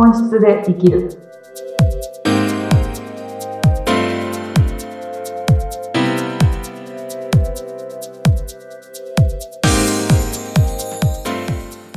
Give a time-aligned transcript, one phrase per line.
[0.00, 1.10] 本質で生きる。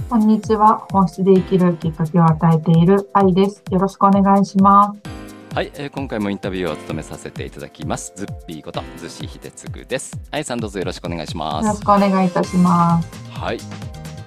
[0.09, 0.87] こんにちは。
[0.89, 3.61] 本質で生きるきっかけを与えている愛です。
[3.69, 5.55] よろしくお願いします。
[5.55, 8.13] はい、えー今回もインタビューを務めさせていただきます。
[8.15, 10.19] ズッピーこと、ズシヒデツグです。
[10.31, 11.83] あいさんどうぞよろしくお願いしまよろしす。
[11.83, 13.29] くお願いいたします。
[13.29, 13.59] はい。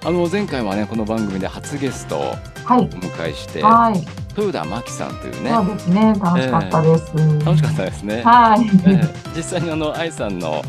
[0.05, 2.21] あの前回はね、この番組で初ゲストを
[2.63, 2.87] はいお。
[2.89, 3.95] 迎えして、はい。
[4.39, 6.01] 豊田真紀さんというね、そうですね。
[6.21, 7.13] 楽しかったです。
[7.43, 8.21] 楽しかったですね。
[8.21, 8.61] はい。
[8.61, 10.61] えー実際にあの愛さんの、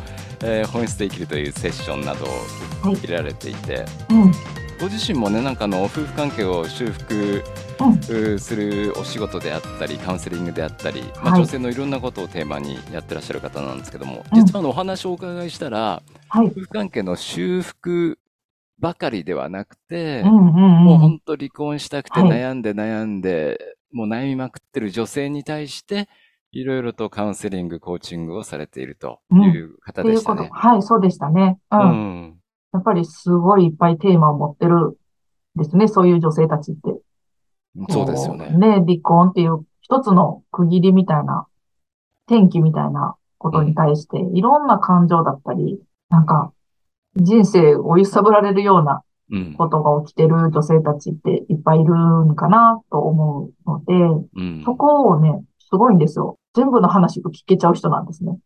[0.42, 2.28] えー本質で生きるというセッションなどを
[2.82, 4.32] はい受けられていて、うん。
[4.80, 7.44] ご自身もねなんかあの夫婦関係を修復
[8.38, 16.46] するお仕事であったりカウンセリングであったり、まあ、はい女性のいろんなことをテーマにやってらっしゃる方なんですけども、うん実はあのお話をお伺いしたらはい。
[16.46, 18.18] 夫婦関係の修復
[18.78, 20.84] ばかりではなくて、うんうんうん。
[20.84, 23.58] もう本当離婚したくてはい悩んで悩んで、
[23.92, 26.08] もう悩みまくってる女性に対して
[26.52, 30.02] いろいろとカウンセリングコーチングをされているという方。
[30.02, 30.48] でしたね。
[30.52, 31.58] はい、そうでしたね。
[31.70, 31.76] う。
[31.76, 32.40] うんん
[32.72, 34.98] やっぱりすごいいっぱいテーマを持ってる
[35.56, 35.88] ですね。
[35.88, 36.80] そういう女性たちって。
[37.90, 41.46] そうですよねね、離婚っていう一つの区切りみたいな、
[42.26, 46.52] 転機みたいなことに対して、いろんな感情だったり、なんか、
[47.16, 53.92] 人生を揺さぶられるようなうんことが起きてる女性たちっていっぱいいるんかなと思うので、
[54.36, 56.38] うんそこをね、すごいんですよ。
[56.54, 58.38] 全部の話を聞けちゃう人なんですね。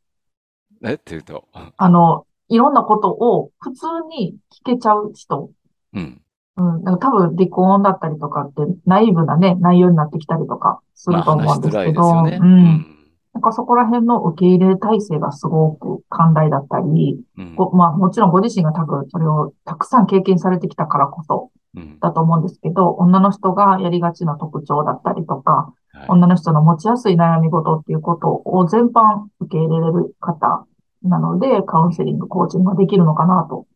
[0.83, 0.95] え？
[0.95, 1.45] っていうと、
[1.77, 5.51] あの、いろんなことを普通に聞けちゃう人。
[5.93, 6.21] うん。
[6.57, 12.41] うん、だから多分離婚だったりとかってナイーブなね、内容になってきたりとかすると思うんですけど、まあ話しづらいですよね。
[12.43, 13.00] うん。
[13.41, 17.55] なんかそこら辺の受け入れ体制がすごく寛大だったり、うん。
[17.55, 21.99] ごまあもちろんご自身が多分それをたくさん経験されてきたからこそうん。
[22.01, 26.07] だと思うんですけど、女の人がやりがちな特徴だったりとか、はい。
[26.09, 30.67] 女の人の持ちやすい悩み事っていうことを全般受け入れれる方
[31.03, 33.67] なので、カウンセリング、コーチングができるのかなと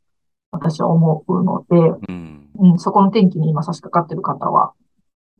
[0.50, 1.76] 私は思うので、
[2.06, 2.50] うん。
[2.56, 4.74] うん、そこの転機に今差し掛かっている方は、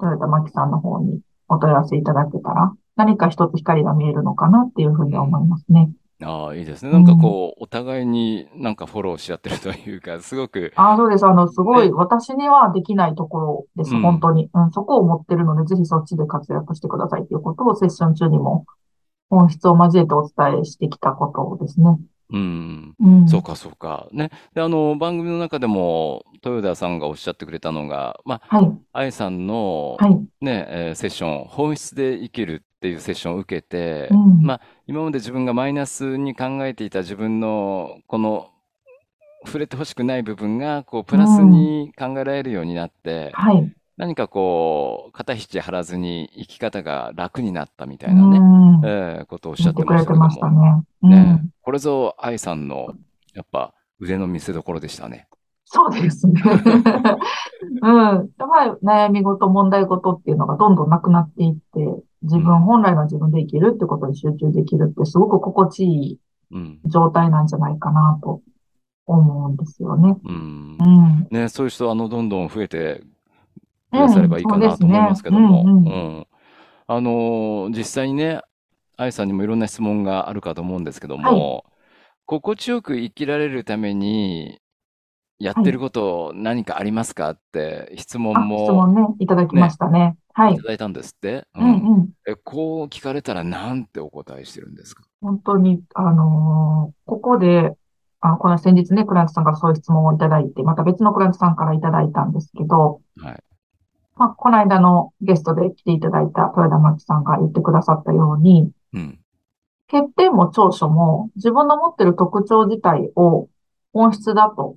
[0.01, 5.91] 豊田真紀さんの方にお問い合わせいただけたら、何か一つ光が見えるのかなっていうふうに思いますね。
[6.23, 6.93] ああ、いいですね。
[6.93, 11.27] なんかこう、お互いになんかフォローし合ってるというか、すごく、ああ、そうです。
[11.27, 13.95] あの、すごい、ね私にはできないところです。
[13.95, 14.49] うん本当に。
[14.55, 18.65] うん、そこを持ってるので、ぜひそっちで活躍してくださいということをセッション中にも
[19.29, 21.29] 本質を交えてお伝えしてきたこ
[21.59, 21.99] とですね。
[22.31, 23.29] うん、うん。
[23.29, 24.09] そうかそうか。
[24.13, 24.31] ね。
[24.55, 28.73] で、あの、番組の中でも、豊田さんがおっしゃってくれたのが、まあ、はい。
[28.93, 30.15] 愛さんのはい。
[30.41, 38.51] ね、えーセッション、本質で生きるっていうセッションを受けて、うんまあ、今まで自分がマイナスに考えていた自分の、この、
[39.47, 43.73] 触れてほしくない部分が、こう、プラスに考えられるようになって、はい。
[43.97, 48.43] 何かこう、肩肘張らずに生き方が楽になったみたういなね、ん。
[48.85, 50.83] えーことをおっしゃってましたけどもね。
[51.05, 51.51] うねん。
[51.63, 52.89] これぞ愛さんの、
[53.33, 55.27] やっぱ腕の見せ所でしたね。
[55.75, 56.41] そうですね。
[57.83, 58.05] うん。
[58.05, 66.19] やっぱり悩み事、問題事っていうのがどんどんなくなっていって、自分本来の自分で生きるってことに集中できるってすごく心地いい
[66.53, 66.79] うん。
[66.85, 68.41] 状態なんじゃないかなと
[69.07, 70.17] 思うんですよね。
[70.25, 70.85] うんう。
[70.85, 71.27] ん。
[71.33, 73.03] ね、そういう人、あの、どんどん増えて
[73.91, 75.63] くださればいいかなと思いますけども。
[75.63, 76.27] うんうんうん
[76.87, 78.43] あのー、実際にね、
[78.99, 81.65] 愛さんにもいろんな質問があるかと思うんですけどはも、
[82.27, 84.61] 心地よく生きられるために、
[85.45, 87.31] やってること何かありますか？
[87.31, 90.17] って質問あ、質も問ね、いただきましたね。
[90.33, 90.63] はいいた。
[90.63, 91.47] だいたんですって？
[91.55, 92.09] うんうん。
[92.27, 95.05] え、こう聞かれたら何てお答えしてるんですか？
[95.21, 97.77] 本当に、あのーここで、
[98.21, 103.43] あ、この先日ね、クライアントさんからそういう質問をいただいて、また別のクライアントさんからいただいたんですけど、はい。
[104.17, 109.19] まあ、この間のゲストで来ていただいた豊田真紀さんが言ってくださったように、うん。
[109.91, 113.49] 欠点も長所も自分の持ってる特徴自体を
[113.93, 114.77] 本質だと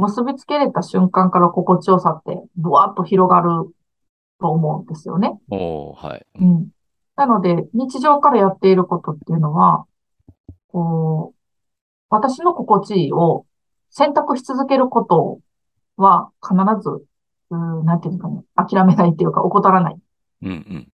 [0.00, 3.72] 結びつけれた瞬間から心地よさってブワーッと広がる
[4.40, 5.38] と思うんですよね。
[5.50, 6.26] おー、はい。
[6.40, 6.68] うん。
[7.16, 9.84] なので、日常からやっていることっていうのは、
[10.68, 11.36] こう、
[12.08, 13.44] 私の心地いいを
[13.90, 15.40] 選択し続けること
[15.96, 17.04] は必ず、
[17.50, 19.98] うーなんていうのかな、諦めないっていうか怠らないっ。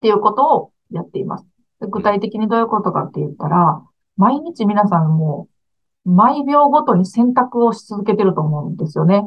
[0.00, 1.46] ていうことをやっています。
[1.81, 3.82] で具体的にどういうことかって言ったら、
[4.17, 5.49] 毎日皆さんも
[6.04, 9.24] 毎秒ごとに選択をし続けてると思うんですよね。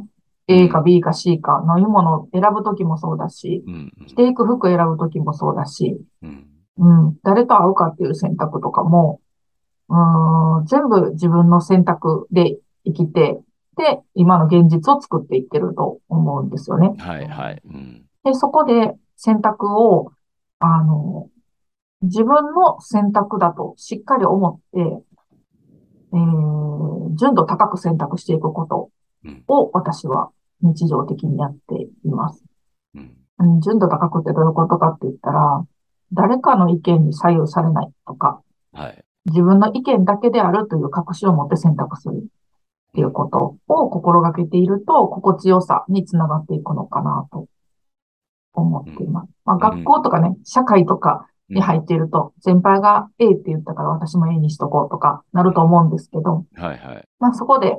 [0.47, 6.47] A か B か C か飲み物を選ぶときもそうだし、うん着ていく服選ぶときもそうだし、うん。
[6.77, 9.19] うん、誰と会うかっていう選択とかも、
[9.89, 13.39] うーん、全部自分の選択で生きて、
[13.75, 16.94] で、今の現実を作っていってると思うんですよね。
[16.97, 17.62] はいはい。
[17.65, 18.06] うん。
[18.24, 20.12] で、そこで、選択を、
[20.59, 21.29] あの、
[22.03, 25.03] 自分の選択だとしっかり思って、
[26.13, 28.89] えー、純度高く選択していくこと
[29.25, 29.44] うん。
[29.48, 30.30] を私は
[30.62, 32.44] 日常的にやっています。
[32.95, 33.18] うん。
[33.39, 35.65] うん純度高くってどういうことかって言ったら、
[36.13, 39.04] 誰かの意見に左右されないとか、はい。
[39.25, 42.21] 自分の意見だけであるという確信を持って選択するっ
[42.94, 47.48] ていうことを心がけていると、心地よさにつながっていくのかなと
[48.53, 49.30] 思っています。
[49.44, 57.04] まあ、ん学校とかね、社会とかに入っていると、先輩が A って言ったから私も A にしとこうとかなると思うんですけど、はいはい。
[57.20, 57.78] まあそこで、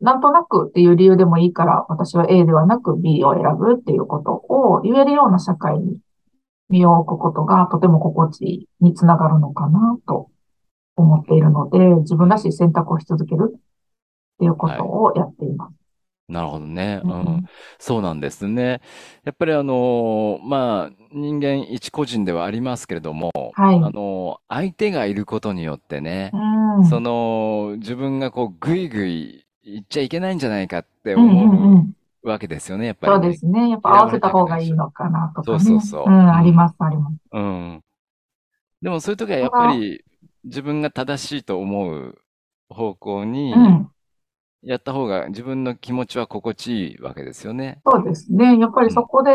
[0.00, 5.98] なんとなくっていう理由でもいいから、私は A ではなく B を選ぶっていうことを言えるような社会に
[6.68, 10.30] 身を置くことがとても心地につながるのかなと
[10.96, 13.60] 思っているので、自分らしい選択をし続けるっ
[14.38, 15.77] ていうことをやっています。
[16.28, 17.00] なるほどね。
[17.04, 17.48] ううんん。
[17.78, 18.80] そうなんですね。
[19.24, 23.76] やっぱりあの、まあ、人間一個人ではありますけれども、はい。
[23.78, 26.36] あの、相手がいることによってね、う
[26.82, 26.84] ん。
[26.84, 31.54] その、自分がこう、ぐいぐい言っちゃいけないんじゃないかってうんうんう。
[31.54, 31.92] 思うん
[32.22, 33.28] わけですよね、やっぱそうりね。
[33.30, 33.70] ですね。
[33.70, 35.54] やっぱ合わせた方がいいのかなとかね。
[35.54, 37.16] そうそうそううん、あります、あります。
[37.32, 37.84] うん。
[38.82, 40.04] でもそういう時はやっぱり
[40.44, 42.18] 自分が正しいと思う
[42.68, 43.90] 方向にうん。
[44.62, 47.80] やった方が自分の気持ちは心地いいわけですよね。
[47.86, 48.58] そうですね。
[48.58, 49.30] やっぱりそこで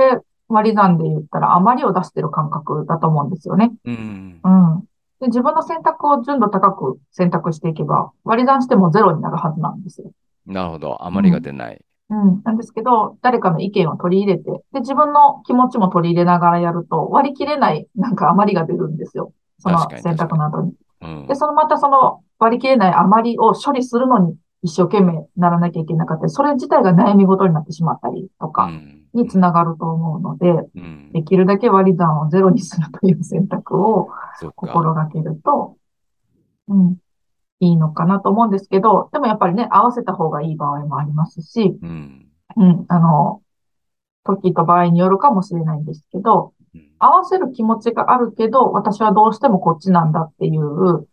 [0.47, 3.71] 割り算で言ったら余りを出してる感覚だと思うんですよね。
[3.85, 4.41] うん。
[4.43, 4.79] うん。
[5.21, 10.11] で、自分の選択を純度高く選択していけば、割り算してもゼロになるはずなんですよ。
[10.45, 11.05] なるほど。
[11.05, 11.81] 余りが出ない。
[12.09, 12.41] うん。
[12.43, 19.31] なんですけど、誰かの意見を取り入れて、で、自分の気持ちも取り入れながらやると、割り切れない、なんか余りが出るんですよ。
[19.59, 20.73] その選択の後に。
[21.01, 21.35] うんで、。
[21.35, 29.03] そのまたその割り切れない余りを処理するのに一生懸命ならなきゃいけなかったり、それ自体が悩み事になってしまったりとうかん。
[29.13, 31.11] につながると思うので、うん。
[31.13, 34.09] できるだけ割り算をゼロにするという選択を。
[34.55, 35.77] 心がけると、
[36.67, 36.97] うん、
[37.59, 42.27] いいのかなと思うんですけど、でもやっぱりね、合わせた方がいい場合もありますし、うん。
[42.55, 43.41] うん、あの、
[44.23, 51.05] 時と場合によるかもしれないんですけど、うん合わせる気持ちがあるけど、私はどうしてもこっちなんだっていう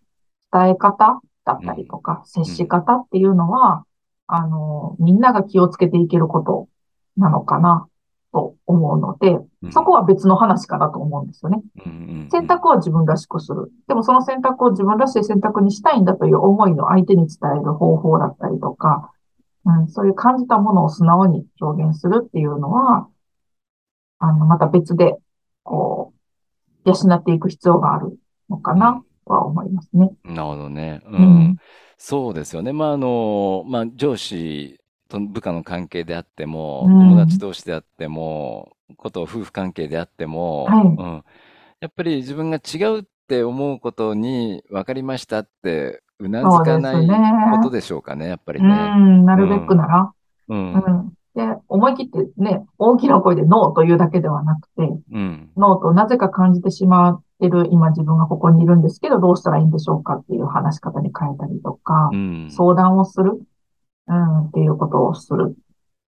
[0.53, 1.21] 伝え方
[1.53, 3.85] だったりとか、接し方っていうのは、
[4.27, 6.69] あの、みんなが気をつけていけること
[7.17, 7.89] なのかな
[8.33, 9.31] と思うので、
[9.63, 11.61] うんそこは別の話かなと思うんですよね。
[12.31, 13.71] 選択を自分らしくする。
[13.89, 19.13] でもその選択を自分らしい選択にしたいんだという思いの相手に伝える方法だったりとか、
[19.67, 23.07] うん、そういう感じたものを素直に表現するっていうのは、
[24.19, 25.17] あの、また別で、
[25.63, 26.15] こ
[26.87, 28.19] う、養っていく必要がある
[28.49, 30.11] のかなとは思いますね。
[30.25, 31.01] なるほどね。
[31.07, 31.57] ううんん。
[31.97, 32.73] そうですよね。
[32.73, 34.79] まあ、あの、まあ、上司
[35.09, 41.25] と部下の関係であっても、うん友達同士であっても、こと夫婦関係であっても、はいうん。
[41.81, 47.07] やっぱり自分が違うって思うことに分かりましたってうなずかない
[47.59, 48.69] ことでしょうかね、やっぱりうね。
[48.69, 50.13] ん、なるべくなら。
[50.49, 50.73] うん。
[50.75, 51.13] うん。
[51.35, 55.51] で、思い切ってね、大きな声でノーというだけではなくて、うん。
[55.57, 62.49] ノーとなぜか感じてしまってる今自分がここにいるんですけど、どうしたらいいんでしょうかっていう話し方に変えたりとかう、ん。
[62.51, 63.41] 相談をする、
[64.07, 65.57] うん、っていうことをする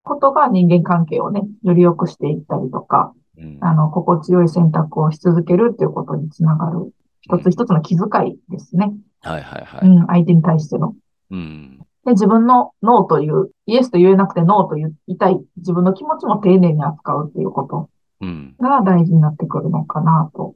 [0.03, 8.93] ことが人間関係をね、より良くしていったりとか、うんあの、心地よい選択をし続けるっていうことにつながる、一つ一つの気遣いですね。
[9.23, 9.89] はいはいはい。
[9.89, 10.95] うん、相手に対しての。
[11.31, 11.79] うん。
[12.05, 17.89] で、自分のノーという、イエスと言えなくてノーと言いたい、自分の気持ちも丁寧に扱うっていうこと
[18.21, 18.55] うん。
[18.61, 20.55] が大事になってくるのかなと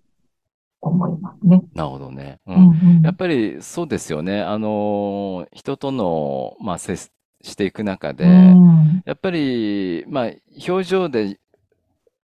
[0.81, 1.63] 思いますね。
[1.75, 2.41] なるほどね。
[2.47, 2.53] う。
[2.53, 4.43] うんんうんやっぱりそうですよね。
[4.43, 7.11] あの、人との、まあ、接
[7.43, 10.31] していく中で、うんやっぱり、まあ、
[10.69, 11.39] 表情で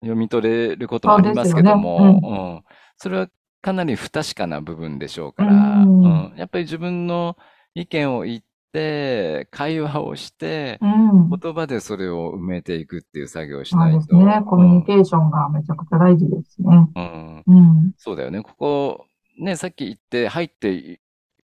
[0.01, 2.65] 読み取れることもありますけども、ですうん、
[2.97, 3.29] それは
[3.61, 7.37] かなり不確かな部分でしょうから、うんうん、やっぱり自分の
[7.75, 8.41] 意見を言っ
[8.73, 11.31] て、会話をして、うん。
[11.31, 13.99] 言葉でそれを埋めていくっていう作業をしそうないと。
[13.99, 14.43] ですね。
[14.47, 16.89] コミュニケーションがめちゃくちゃ大事ですね。
[16.95, 17.93] うん、うん。
[17.97, 18.43] そうだよね。
[18.43, 19.07] ここ、
[19.39, 20.99] ね、さっき言って、入ってい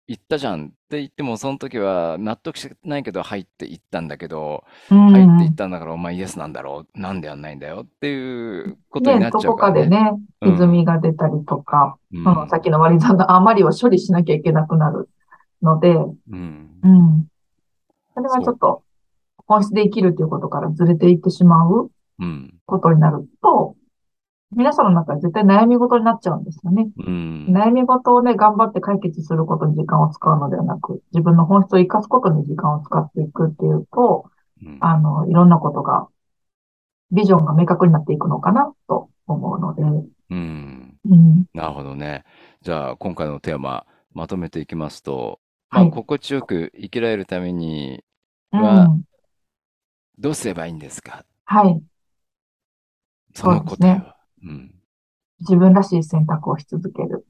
[0.06, 5.10] 行ったじゃんって言っても、その時は納得してないけど、入って行ったんだけど、うん。
[5.10, 7.00] 入っていったんだから、お前イエスなんだろう。
[7.00, 9.74] なんでやんないんだよっていうことになね、っどこちゃうかね。
[9.74, 15.08] からでね、うん歪みが出たりとか、うんそのさっきの割り算の余りを処理しなきゃいけなくなる
[15.64, 16.80] ので、うん。
[16.82, 17.26] うん。
[18.14, 18.82] それはちょっと
[19.46, 21.90] 本質で生きるということからずれていってしまう
[22.20, 22.54] うん。
[22.66, 23.74] ことになると、
[24.52, 26.88] 皆さんの中で絶対悩み事になっちゃうんですよね。
[26.96, 27.46] うん。
[27.48, 34.30] 悩み事をね、頑張って解決することに時間を使うのではなく、自分の本質を生かすことに時間を使っていくっていうと、
[34.62, 36.08] うんあの、いろんなことが、
[37.10, 40.94] ビジョンが明確になっていくのかなと思うので、うん。
[41.10, 41.44] うん。
[41.52, 42.24] なるほどね。
[42.62, 45.40] じゃあ、今回のテーマ、まとめていきますと、
[45.74, 45.90] まあ、はい。
[45.90, 48.04] 心地よく生きられるために
[48.52, 49.02] うは、ん。
[50.18, 51.24] どうすればいいんですか？
[51.44, 51.82] はい。
[53.34, 53.50] そ。
[53.50, 54.16] の答えは。
[54.44, 54.74] うん。
[55.40, 57.26] 自分らしい選択をし続ける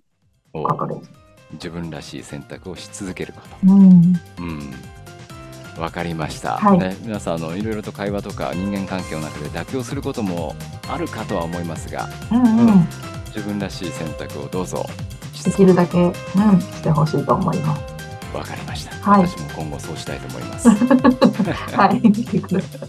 [0.53, 1.11] おことです。
[1.53, 3.57] 自分らしい選択をし続けること。
[3.67, 4.15] うん。
[4.39, 5.81] うん。
[5.81, 6.59] わかりました。
[6.59, 6.79] はい。
[6.79, 10.55] ね、皆さん、あの、いろいろと会話とか人間関係の中で妥協することも
[10.89, 12.69] あるかとは思いますが、うんうん。
[12.69, 12.87] うん。
[13.29, 14.85] 自分らしい選択をどうぞ
[15.33, 15.51] しで。
[15.51, 16.13] きるだけ、うん、
[16.61, 17.94] してほしいと思います。
[18.39, 18.95] わかりました。
[19.11, 19.27] はい。
[19.27, 20.69] 私も今後そうしたいと思います。
[21.77, 22.01] はい。
[22.03, 22.89] 見てください。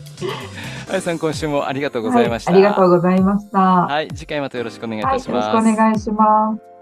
[0.92, 2.18] あやさん、今週もありがとうごはい。
[2.20, 2.86] ざいましありがとた。
[2.86, 3.60] うございました。
[3.60, 5.18] はい、次回またよろしくお願いいはい。
[5.18, 5.76] たしよろしくおます。
[5.76, 6.75] 願いします。